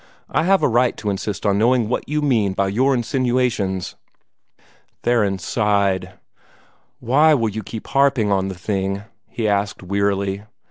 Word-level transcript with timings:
I 0.31 0.45
have 0.45 0.63
a 0.63 0.67
right 0.67 0.97
to 0.97 1.11
insist 1.11 1.45
on 1.45 1.59
knowing 1.59 1.87
what 1.87 2.09
you 2.09 2.23
mean 2.23 2.53
by 2.53 2.69
your 2.69 2.95
insinuations." 2.95 3.95
Theron 5.03 5.37
sighed. 5.37 6.13
"Why 6.99 7.35
will 7.35 7.49
you 7.49 7.61
keep 7.61 7.85
harping 7.85 8.31
on 8.31 8.47
the 8.47 8.55
thing?" 8.55 9.03
he 9.29 9.47
asked 9.47 9.83
wearily. 9.83 10.41